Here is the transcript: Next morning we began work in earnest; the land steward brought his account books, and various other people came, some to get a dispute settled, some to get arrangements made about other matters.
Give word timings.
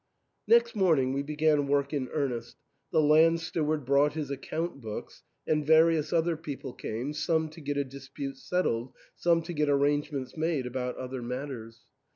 Next 0.47 0.75
morning 0.75 1.13
we 1.13 1.21
began 1.21 1.67
work 1.67 1.93
in 1.93 2.09
earnest; 2.11 2.57
the 2.91 2.99
land 3.03 3.39
steward 3.39 3.85
brought 3.85 4.13
his 4.13 4.31
account 4.31 4.81
books, 4.81 5.21
and 5.45 5.63
various 5.63 6.11
other 6.11 6.35
people 6.35 6.73
came, 6.73 7.13
some 7.13 7.49
to 7.49 7.61
get 7.61 7.77
a 7.77 7.83
dispute 7.83 8.37
settled, 8.37 8.93
some 9.15 9.43
to 9.43 9.53
get 9.53 9.69
arrangements 9.69 10.35
made 10.35 10.65
about 10.65 10.97
other 10.97 11.21
matters. 11.21 11.81